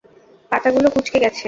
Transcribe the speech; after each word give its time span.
পাতাগুলো 0.51 0.87
কুঁচকে 0.93 1.17
গেছে। 1.19 1.39